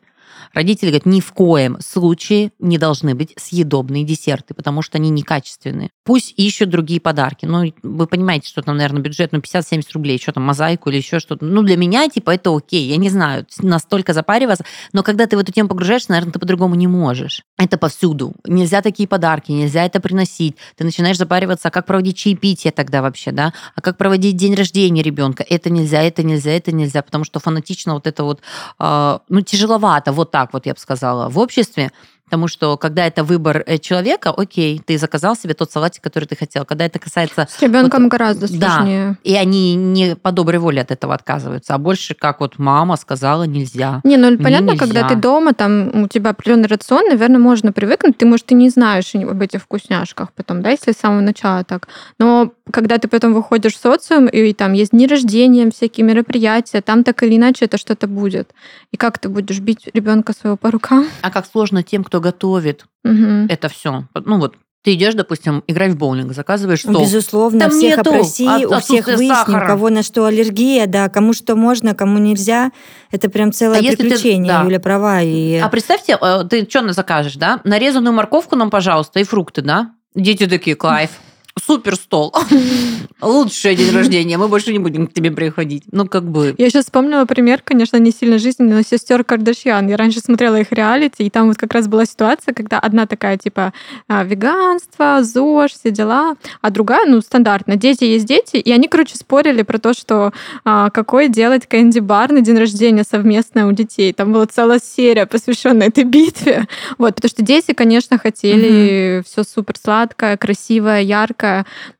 [0.52, 5.90] Родители говорят, ни в коем случае не должны быть съедобные десерты, потому что они некачественные.
[6.04, 7.46] Пусть ищут другие подарки.
[7.46, 11.20] Ну, вы понимаете, что там, наверное, бюджет, ну, 50-70 рублей, что там, мозаику или еще
[11.20, 11.44] что-то.
[11.44, 12.88] Ну, для меня, типа, это окей.
[12.88, 14.64] Я не знаю, настолько запариваться.
[14.92, 17.44] Но когда ты в эту тему погружаешься, наверное, ты по-другому не можешь.
[17.56, 18.34] Это повсюду.
[18.44, 20.56] Нельзя такие подарки, нельзя это приносить.
[20.76, 23.52] Ты начинаешь запариваться, а как проводить чаепитие тогда вообще, да?
[23.76, 25.44] А как проводить день рождения ребенка?
[25.48, 28.40] Это нельзя, это нельзя, это нельзя, потому что фанатично вот это вот,
[28.80, 31.92] э, ну, тяжеловато, вот так вот я бы сказала, в обществе.
[32.24, 36.34] Потому что когда это выбор э, человека, окей, ты заказал себе тот салатик, который ты
[36.34, 36.64] хотел.
[36.64, 37.46] Когда это касается...
[37.50, 38.76] С ребенком Вот, гораздо да.
[38.76, 39.16] сложнее.
[39.22, 43.42] И они не по доброй воле от этого отказываются, а больше как вот мама сказала
[43.42, 44.00] нельзя.
[44.04, 45.20] Не, ну понятно, когда ты нельзя.
[45.20, 48.16] дома, там у тебя определенный рацион, наверное, можно привыкнуть.
[48.16, 51.88] Ты, может, и не знаешь об этих вкусняшках потом, да, если с самого начала так.
[52.18, 57.04] Но когда ты потом выходишь в социум, и там есть дни рождения, всякие мероприятия, там
[57.04, 58.52] так или иначе это что-то будет.
[58.90, 61.06] И как ты будешь бить ребенка своего по рукам?
[61.20, 63.46] А как сложно тем, кто готовит Мгм.
[63.48, 64.04] это все.
[64.14, 67.00] Ну вот ты идешь, допустим, играть в боулинг, заказываешь стол.
[67.02, 69.66] Безусловно, Там всех нету опроси, от- у всех выясни, у сахара.
[69.68, 72.72] кого на что аллергия, да, кому что можно, кому нельзя.
[73.12, 74.62] Это прям целое А если ты- приключение, да.
[74.64, 75.22] Юля права.
[75.22, 75.56] И...
[75.58, 77.60] А представьте, э, ты что закажешь, да?
[77.62, 79.92] Нарезанную морковку нам, пожалуйста, и фрукты, да?
[80.16, 81.10] Дети такие, кайф.
[81.60, 82.34] Супер стол.
[83.20, 84.38] Лучший день рождения.
[84.38, 85.84] Мы больше не будем к тебе приходить.
[85.92, 86.54] Ну, как бы...
[86.56, 89.86] Я сейчас вспомнила пример, конечно, не сильно жизненный, но сестер Кардашьян.
[89.86, 93.36] Я раньше смотрела их реалити, и там вот как раз была ситуация, когда одна такая,
[93.36, 93.74] типа,
[94.08, 99.16] а, веганство, ЗОЖ, все дела, а другая, ну, стандартно, дети есть дети, и они, короче,
[99.16, 100.32] спорили про то, что
[100.64, 104.12] а, какой делать кэнди-бар на день рождения совместно у детей.
[104.14, 106.66] Там была целая серия, посвященная этой битве.
[106.96, 111.41] Вот, потому что дети, конечно, хотели все супер сладкое, красивое, яркое.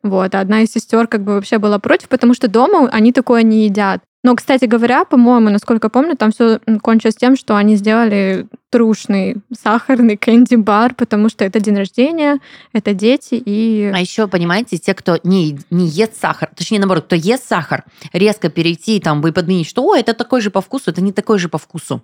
[0.03, 3.43] Вот, а одна из сестер как бы вообще была против, потому что дома они такое
[3.43, 4.03] не едят.
[4.25, 10.17] Но, кстати говоря, по-моему, насколько помню, там все кончилось тем, что они сделали трушный сахарный
[10.17, 12.39] кэнди-бар, потому что это день рождения,
[12.73, 13.91] это дети и...
[13.93, 18.49] А еще, понимаете, те, кто не, не ест сахар, точнее, наоборот, кто ест сахар, резко
[18.49, 21.49] перейти там и подменить, что «Ой, это такой же по вкусу», это не такой же
[21.49, 22.01] по вкусу.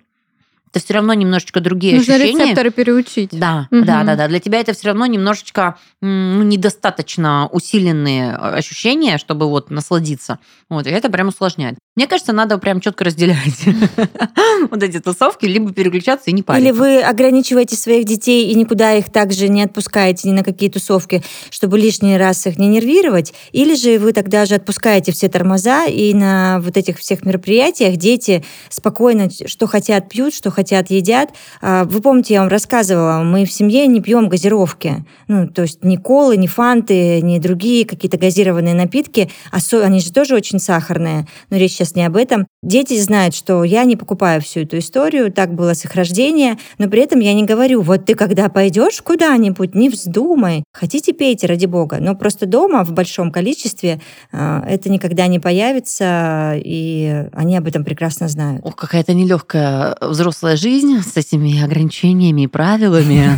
[0.71, 2.43] Это все равно немножечко другие Нужно ощущения.
[2.43, 3.29] рецепторы переучить.
[3.31, 3.85] Да, Мгм.
[3.85, 4.27] да, да, да.
[4.27, 10.39] Для тебя это все равно немножечко ну, недостаточно усиленные э, ощущения, чтобы вот насладиться.
[10.69, 11.75] Вот, и это прям усложняет.
[11.95, 13.65] Мне кажется, надо прям четко разделять
[14.71, 16.69] вот эти тусовки, либо переключаться и не париться.
[16.69, 21.23] Или вы ограничиваете своих детей и никуда их также не отпускаете ни на какие тусовки,
[21.49, 26.13] чтобы лишний раз их не нервировать, или же вы тогда же отпускаете все тормоза, и
[26.13, 30.58] на вот этих всех мероприятиях дети спокойно что хотят пьют, что хотят
[30.89, 31.29] едят.
[31.61, 35.05] А, Вы помните, я вам рассказывала, мы в семье не пьем газировки.
[35.27, 39.29] Ну, то есть ни колы, ни фанты, ни другие какие-то газированные напитки.
[39.51, 42.47] А они же тоже очень сахарные, но речь сейчас не об этом.
[42.61, 46.89] Дети знают, что я не покупаю всю эту историю, так было с их рождения, но
[46.89, 50.63] при этом я не говорю, вот ты когда пойдешь куда-нибудь, не вздумай.
[50.73, 51.97] Хотите, пейте, ради бога.
[51.99, 57.83] Но просто дома в большом количестве э, это никогда не появится, и они об этом
[57.83, 58.61] прекрасно знают.
[58.65, 63.29] Ох, какая-то нелегкая взрослая жизнь с этими ограничениями и правилами.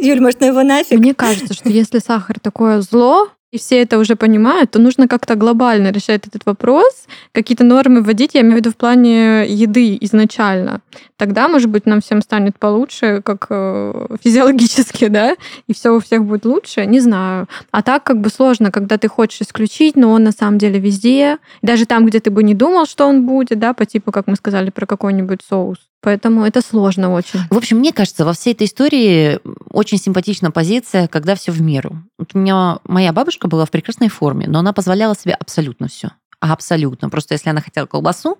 [0.00, 0.98] Юль, может, ну его нафиг?
[0.98, 5.34] Мне кажется, что если сахар такое зло, и все это уже понимают, то нужно как-то
[5.34, 10.80] глобально решать этот вопрос, какие-то нормы вводить, я имею в виду в плане еды изначально.
[11.16, 15.36] Тогда, может быть, нам всем станет получше, как э, физиологически, да,
[15.68, 17.46] и все у всех будет лучше, не знаю.
[17.70, 21.38] А так как бы сложно, когда ты хочешь исключить, но он на самом деле везде,
[21.62, 24.36] даже там, где ты бы не думал, что он будет, да, по типу, как мы
[24.36, 25.78] сказали, про какой-нибудь соус.
[26.06, 27.40] Поэтому это сложно очень.
[27.50, 29.40] В общем, мне кажется, во всей этой истории
[29.70, 32.00] очень симпатична позиция, когда все в меру.
[32.16, 36.12] Вот у меня моя бабушка была в прекрасной форме, но она позволяла себе абсолютно все.
[36.38, 37.10] Абсолютно.
[37.10, 38.38] Просто если она хотела колбасу,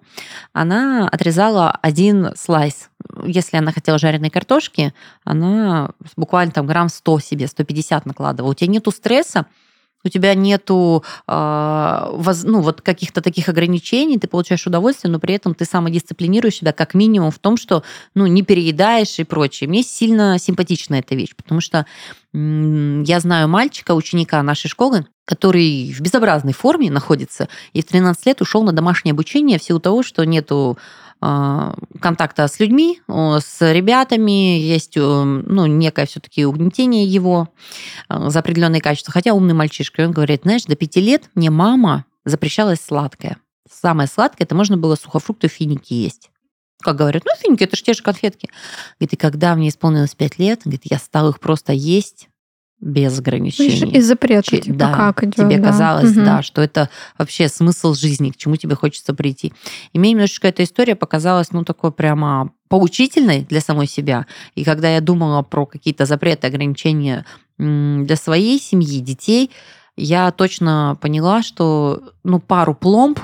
[0.53, 2.89] она отрезала один слайс.
[3.25, 8.53] Если она хотела жареной картошки, она буквально там грамм 100 себе, 150 накладывала.
[8.53, 9.47] У тебя нету стресса,
[10.07, 15.55] у тебя нету воз, ну, вот каких-то таких ограничений, ты получаешь удовольствие, но при этом
[15.55, 17.83] ты самодисциплинируешь себя как минимум в том, что
[18.15, 19.69] ну, не переедаешь и прочее.
[19.69, 21.87] Мне сильно симпатична эта вещь, потому что
[22.33, 28.41] Я знаю мальчика, ученика нашей школы, который в безобразной форме находится и в 13 лет
[28.41, 34.59] ушел на домашнее обучение в силу того, что нету а, контакта с людьми, с ребятами,
[34.59, 37.49] есть ну, некое все-таки угнетение его
[38.09, 39.13] а, за определенные качества.
[39.13, 43.39] Хотя умный мальчишка, он говорит, знаешь, до пяти лет мне мама запрещалась сладкое.
[43.71, 46.31] Самое сладкое, это можно было сухофрукты, финики есть.
[46.83, 48.51] Как говорят, ну, финики, это же те же конфетки.
[48.99, 52.29] Говорит, и когда мне исполнилось пять лет, говорит, я стал их просто есть
[52.81, 53.97] без ограничений.
[53.97, 55.69] Из запрета, типа, да, как идет, тебе да.
[55.71, 56.25] казалось, угу.
[56.25, 59.53] да, что это вообще смысл жизни, к чему тебе хочется прийти.
[59.93, 64.27] И мне немножечко эта история показалась, ну, такой прямо поучительной для самой себя.
[64.55, 67.25] И когда я думала про какие-то запреты, ограничения
[67.59, 69.51] для своей семьи, детей,
[69.97, 73.19] я точно поняла, что ну, пару пломб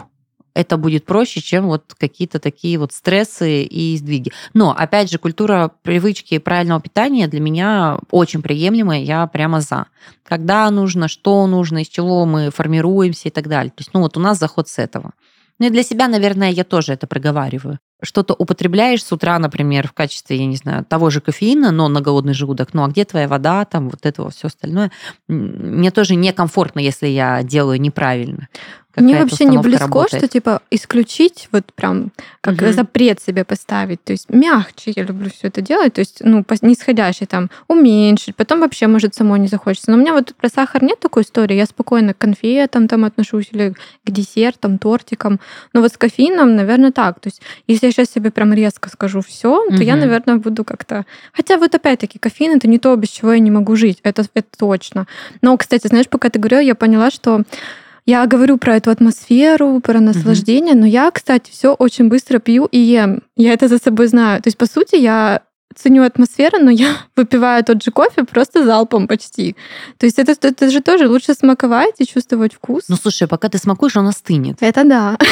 [0.55, 4.33] это будет проще, чем вот какие-то такие вот стрессы и сдвиги.
[4.55, 9.87] Но, опять же, культура привычки правильного питания для меня очень приемлемая, я прямо за.
[10.25, 13.71] Когда нужно, что нужно, из чего мы формируемся и так далее.
[13.71, 15.13] То есть, ну вот у нас заход с этого.
[15.59, 17.79] Ну и для себя, наверное, я тоже это проговариваю.
[18.03, 22.01] Что-то употребляешь с утра, например, в качестве, я не знаю, того же кофеина, но на
[22.01, 22.75] голодный желудок.
[22.75, 24.91] Ну а где твоя вода, там вот этого все остальное?
[25.29, 28.49] Мне тоже некомфортно, если я делаю неправильно.
[28.97, 30.23] Мне вообще не близко, работает.
[30.23, 32.73] что типа исключить, вот прям как угу.
[32.73, 34.03] запрет себе поставить.
[34.05, 35.95] То есть мягче я люблю все это делать.
[35.95, 39.91] То есть, ну, нисходящий там уменьшить, потом вообще, может, самой не захочется.
[39.91, 41.57] Но у меня вот про сахар нет такой истории.
[41.57, 43.75] Я спокойно к конфетам там отношусь или
[44.05, 45.41] к десертам, тортикам.
[45.73, 47.21] Но вот с кофеином, наверное, так.
[47.21, 49.83] То есть, если я сейчас себе прям резко скажу все, то угу.
[49.83, 51.07] я, наверное, буду как-то.
[51.33, 54.01] Хотя вот опять-таки кофеин это не то, без чего я не могу жить.
[54.03, 55.07] Это, это точно.
[55.41, 57.43] Но, кстати, знаешь, пока ты говорила, я поняла, что
[58.07, 60.81] я говорю про эту атмосферу, про наслаждение, mm-hmm.
[60.81, 63.23] но я, кстати, все очень быстро пью и ем.
[63.37, 64.43] Я это за собой знаю.
[64.43, 65.43] То есть, по сути, я
[65.75, 69.57] ценю атмосферу, но я выпиваю тот же кофе просто залпом почти.
[69.99, 72.85] То есть это, это же тоже лучше смаковать и чувствовать вкус.
[72.89, 74.59] Ну слушай, пока ты смакуешь, он остынет.
[74.61, 75.19] Это да.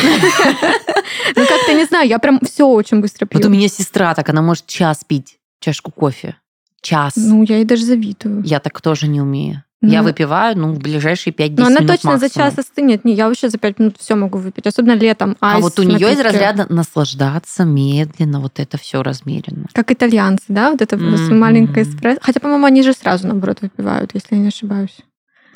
[1.37, 3.39] Ну как-то не знаю, я прям все очень быстро пью.
[3.39, 6.37] Вот у меня сестра так, она может час пить чашку кофе.
[6.81, 7.13] Час.
[7.17, 8.43] Ну, я ей даже завидую.
[8.45, 9.63] Я так тоже не умею.
[9.83, 12.29] Ну, я выпиваю, ну, в ближайшие 5-10 Но она минут точно максимум.
[12.29, 13.05] за час остынет.
[13.05, 15.37] Не, я вообще за 5 минут все могу выпить, особенно летом.
[15.41, 19.67] а вот у нее из разряда наслаждаться медленно, вот это все размеренно.
[19.73, 20.71] Как итальянцы, да?
[20.71, 21.35] Вот это mm-hmm.
[21.35, 22.21] маленькое эспрессо.
[22.21, 24.99] Хотя, по-моему, они же сразу, наоборот, выпивают, если я не ошибаюсь.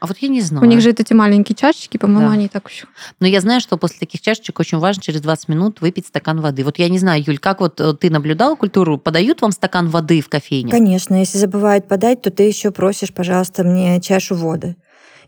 [0.00, 0.66] А вот я не знаю.
[0.66, 2.34] У них же это эти маленькие чашечки, по-моему, да.
[2.34, 2.86] они так еще.
[3.20, 6.64] Но я знаю, что после таких чашечек очень важно через 20 минут выпить стакан воды.
[6.64, 8.98] Вот я не знаю, Юль, как вот э, ты наблюдала культуру?
[8.98, 10.70] Подают вам стакан воды в кофейне?
[10.70, 14.76] Конечно, если забывают подать, то ты еще просишь, пожалуйста, мне чашу воды.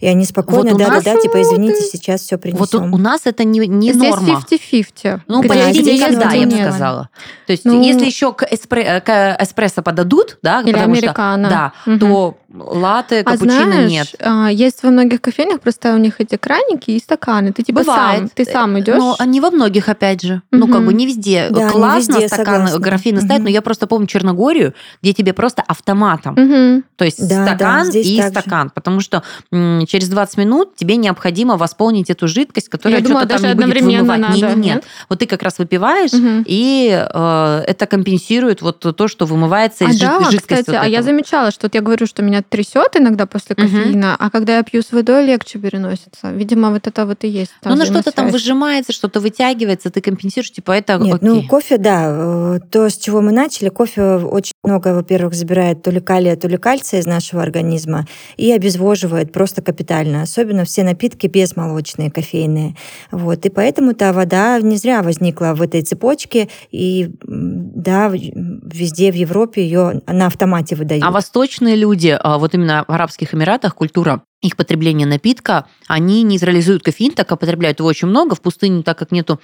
[0.01, 2.59] И они спокойно, вот да-да-да, типа, извините, сейчас все принесем.
[2.61, 4.43] Вот у, нас это не, не Здесь норма.
[4.51, 5.21] 50-50.
[5.27, 7.09] Ну, Где почти никогда, я бы сказала.
[7.47, 11.49] То есть, ну, если еще к, эспре, к эспрессо подадут, да, или потому американо.
[11.49, 11.99] что, да, угу.
[11.99, 14.15] то латте, капучино а знаешь, нет.
[14.21, 17.53] А, есть во многих кофейнях просто у них эти краники и стаканы.
[17.53, 18.19] Ты типа Бывает.
[18.21, 18.99] сам, ты сам идешь.
[18.99, 20.43] Но не во многих, опять же.
[20.53, 20.61] Угу.
[20.61, 21.49] Ну, как бы не везде.
[21.51, 22.79] Да, Классно не везде, стакан согласна.
[22.79, 23.27] графина угу.
[23.27, 26.33] ставить, но я просто помню Черногорию, где тебе просто автоматом.
[26.35, 26.83] Угу.
[26.97, 28.67] То есть да, стакан да, и так стакан.
[28.69, 28.73] Же.
[28.75, 33.55] Потому что м, через 20 минут тебе необходимо восполнить эту жидкость, которая что-то там не
[33.55, 34.21] будет вымывать.
[34.21, 34.75] Надо, нет, нет, нет.
[34.77, 34.85] нет.
[35.09, 36.45] Вот ты как раз выпиваешь, угу.
[36.47, 40.39] и э, это компенсирует вот то, что вымывается а из да, жидкости.
[40.39, 44.15] Кстати, вот а я замечала, что вот я говорю, что меня трясет иногда после кофеина,
[44.15, 44.17] угу.
[44.19, 46.31] а когда я пью с водой, легче переносится.
[46.33, 47.53] Видимо, вот это вот и есть.
[47.65, 51.29] Ну, на что-то там выжимается, что-то вытягивается, ты компенсируешь, типа это Нет, окей.
[51.29, 56.01] ну кофе, да, то, с чего мы начали, кофе очень много, во-первых, забирает то ли
[56.01, 58.07] калия, то ли кальция из нашего организма
[58.37, 62.77] и обезвоживает просто капитально, особенно все напитки безмолочные, кофейные.
[63.11, 69.15] Вот, и поэтому та вода не зря возникла в этой цепочке, и да, везде в
[69.15, 71.05] Европе ее на автомате выдают.
[71.05, 77.13] А восточные люди, вот именно в Арабских Эмиратах, культура их потребления напитка, они нейтрализуют кофеин,
[77.13, 78.35] так как потребляют его очень много.
[78.35, 79.41] В пустыне, так как нету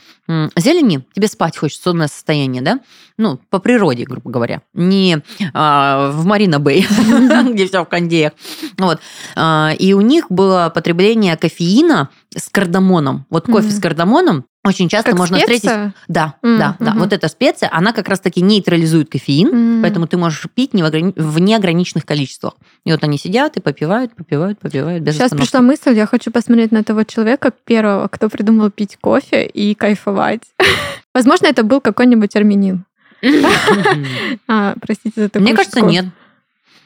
[0.57, 2.81] зелени, тебе спать хочется, сонное состояние, да?
[3.16, 4.62] Ну, по природе, грубо говоря.
[4.75, 5.23] Не
[5.55, 6.87] а, в Марина Бэй,
[7.53, 8.33] где все в кондеях.
[8.79, 9.01] Вот.
[9.35, 13.27] А, и у них было потребление кофеина с кардамоном.
[13.31, 15.57] Вот кофе с кардамоном очень часто как можно специя?
[15.59, 15.94] встретить.
[16.09, 16.90] Да, Mm, да, да.
[16.92, 17.01] мгм.
[17.01, 19.83] Вот эта специя, она как раз-таки нейтрализует кофеин, М.
[19.83, 22.55] поэтому ты можешь пить не в, ограни- в неограниченных количествах.
[22.85, 25.48] И вот они сидят и попивают, попивают, попивают без Сейчас остановки.
[25.51, 30.42] пришла мысль, я хочу посмотреть на того человека первого, кто придумал пить кофе и кайфовать.
[31.14, 32.85] Возможно, это был какой-нибудь армянин.
[34.48, 36.07] А, простите за такую Мне кажется, нет.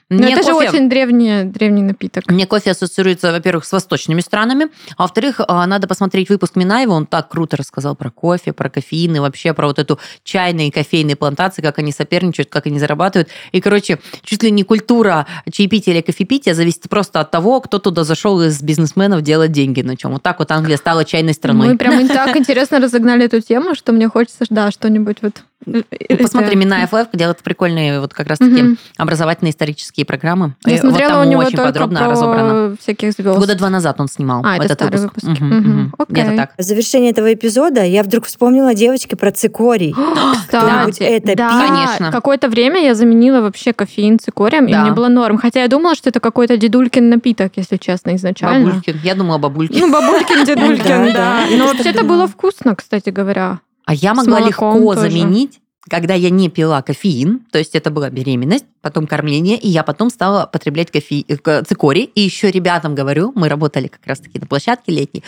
[0.08, 2.30] Но Мне это же кофе- очень древний, древний напиток.
[2.30, 7.06] Мне кофе ассоциируется, во-первых, с восточными странами, а во-вторых, а, надо посмотреть выпуск Минаева, он
[7.06, 11.16] так круто рассказал про кофе, про кофеин и вообще про вот эту чайные и кофейные
[11.16, 13.30] плантации, как они соперничают, как они зарабатывают.
[13.50, 18.04] И, короче, чуть ли не культура чаепития или кофепития зависит просто от того, кто туда
[18.04, 20.12] зашел из бизнесменов делать деньги на чем.
[20.12, 21.70] Вот так вот Англия стала чайной страной.
[21.70, 25.42] Мы прям так интересно разогнали эту тему, что мне хочется, да, что-нибудь вот...
[25.64, 25.82] Ну,
[26.20, 30.54] Посмотри, Минаев Live делает прикольные вот как раз-таки образовательные исторические программы.
[30.66, 32.76] Я И вот смотрела там у него очень только подробно про разобрано.
[32.80, 33.38] всяких звезд.
[33.38, 35.24] Года два назад он снимал А, это этот старые выпуск.
[35.26, 35.58] Мгм, Мгм.
[35.58, 35.94] мгм.
[36.08, 36.36] Где-то Окей.
[36.38, 36.50] так.
[36.58, 39.94] В завершении этого эпизода я вдруг вспомнила девочки про цикорий.
[40.46, 41.68] Кстати, это да, пил?
[41.68, 42.12] Конечно.
[42.12, 44.82] Какое-то время я заменила вообще кофеин цикорием, и Да.
[44.82, 45.38] мне было норм.
[45.38, 48.66] Хотя я думала, что это какой-то дедулькин напиток, если честно, изначально.
[48.70, 49.00] Бабулькин.
[49.02, 49.80] Я думала бабулькин.
[49.80, 52.16] Ну, бабулькин, дедулькин, Да, Но вообще-то думала.
[52.18, 53.60] было вкусно, кстати говоря.
[53.84, 58.64] А я могла легко заменить, когда я не пила кофеин, то есть это была беременность,
[58.82, 61.24] потом кормление, и я потом стала потреблять кофе...
[61.28, 62.04] э, цикорий.
[62.14, 65.22] И еще ребятам говорю, мы работали как раз-таки на площадке летней.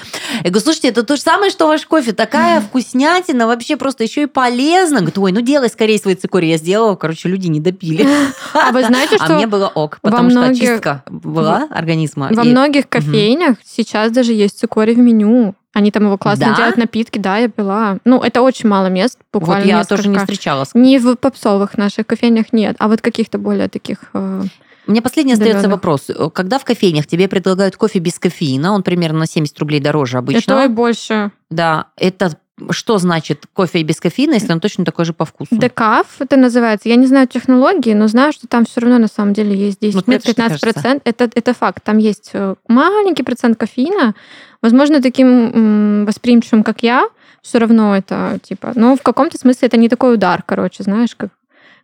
[0.45, 2.13] Я говорю, слушайте, это то же самое, что ваш кофе.
[2.13, 4.99] Такая вкуснятина, вообще просто еще и полезно.
[4.99, 6.51] Говорит, ой, ну делай скорее свой цикорий.
[6.51, 8.07] Я сделала, короче, люди не допили.
[8.55, 12.29] А вы знаете, А что мне было ок, потому что многих- очистка была организма.
[12.33, 15.55] во И- многих кофейнях сейчас даже есть цикорий в меню.
[15.79, 16.57] Они там его классно Да?
[16.57, 17.99] делают напитки, да, я пила.
[18.05, 20.33] Ну, это очень мало мест, буквально Вот я тоже не несколько.
[20.33, 20.71] встречалась.
[20.75, 23.99] Не в попсовых наших кофейнях нет, а вот каких-то более таких...
[24.13, 24.43] э,
[24.89, 26.11] Мне последний остается вопрос.
[26.35, 30.65] Когда в кофейнях тебе предлагают кофе без кофеина, он примерно на 70 рублей дороже Это
[30.65, 31.31] и больше.
[31.51, 32.37] Да, это
[32.71, 35.57] что значит кофе без кофеина, если он точно такой же по вкусу?
[35.57, 36.89] Декаф это называется.
[36.89, 40.07] Я не знаю технологии, но знаю, что там все равно на самом деле есть Вот
[40.07, 40.67] мне тоже 10-15 кажется.
[40.73, 41.03] процентов.
[41.05, 41.83] Это, это факт.
[41.85, 44.15] Там есть э, маленький процент кофеина.
[44.63, 47.09] Возможно, таким восприимчивым, как я,
[47.43, 48.73] все равно это типа.
[48.75, 51.31] Но в каком-то смысле это не такой удар, короче, знаешь, как,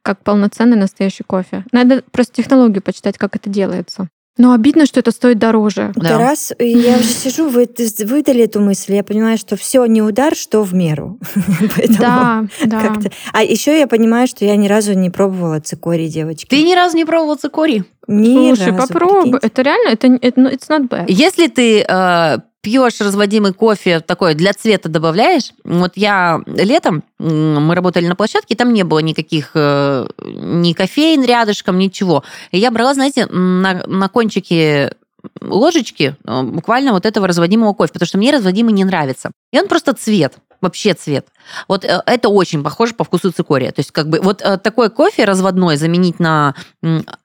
[0.02, 1.64] как полноценный настоящий кофе.
[1.72, 4.08] Надо просто технологию почитать, как это делается.
[4.36, 5.92] Но обидно, что это стоит дороже.
[5.94, 6.08] Да.
[6.08, 7.68] Это раз, я уже сижу, вы
[8.00, 11.20] выдали эту мысль, я понимаю, что все не удар, что в меру.
[11.76, 12.96] Поэтому Да, да.
[13.32, 16.48] А еще я понимаю, что я ни разу не пробовала цикорий, девочки.
[16.48, 17.84] Ты ни разу не пробовал цикорий?
[18.08, 19.22] Ни Слушай, разу, попробуй.
[19.22, 19.46] прикиньте.
[19.46, 21.04] Это реально, это, это ну, it's not bad.
[21.08, 28.06] Если ты э, пьешь разводимый кофе такой для цвета добавляешь, вот я летом мы работали
[28.06, 32.24] на площадке, там не было никаких э, ни кофеин рядышком, ничего.
[32.50, 34.92] И я брала, знаете, на, на кончике
[35.40, 39.30] ложечки э, буквально вот этого разводимого кофе, потому что мне разводимый не нравится.
[39.52, 41.26] И он просто цвет, вообще цвет.
[41.68, 43.70] Вот э, это очень похоже по вкусу цикория.
[43.70, 46.54] То есть как бы вот э, такой кофе разводной заменить на...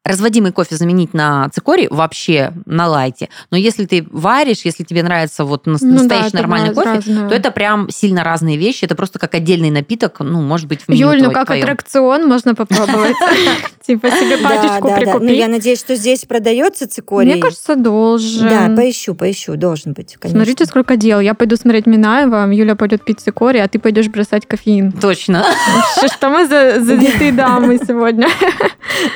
[0.04, 3.30] Разводимый кофе заменить на цикорий вообще на лайте.
[3.52, 7.30] Но если ты варишь, если тебе нравится вот нас- Ну да, настоящий нормальный кофе, разное.
[7.30, 8.86] то это прям сильно разные вещи.
[8.86, 11.64] Это просто как отдельный напиток, ну, может быть, в меню Юль, ну как твоем.
[11.64, 13.16] аттракцион можно попробовать.
[13.86, 14.88] Типа себе пачечку.
[14.88, 15.48] Ну, я прикупить.
[15.48, 17.32] надеюсь, что здесь продается цикорий.
[17.32, 18.48] Мне кажется, должен.
[18.48, 20.40] Да, поищу, поищу, должен быть, конечно.
[20.40, 21.20] Смотрите, сколько дел.
[21.20, 24.92] Я пойду смотреть Минаева, Юля пойдет пить цикорий, а ты пойдешь бросать кофеин.
[24.92, 25.46] Точно.
[25.98, 28.28] Что- Что мы за занятые дамы сегодня?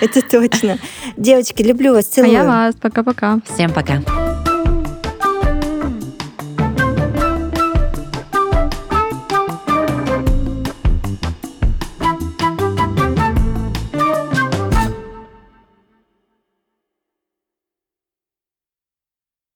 [0.02, 0.78] Это точно.
[1.17, 2.32] Девочки, люблю вас, А целую.
[2.34, 2.76] я вас.
[2.76, 3.39] Пока-пока.
[3.54, 4.42] Всем пока.